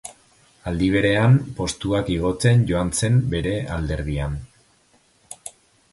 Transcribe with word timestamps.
Aldi 0.69 0.87
berean, 0.95 1.35
postuak 1.59 2.09
igotzen 2.15 2.65
joan 2.71 2.91
zen 3.03 3.23
bere 3.35 3.55
alderdian. 3.77 4.41